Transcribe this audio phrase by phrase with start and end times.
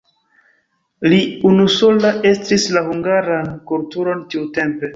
[1.11, 1.19] Li
[1.49, 4.87] unusola estris la hungaran kulturon tiutempe.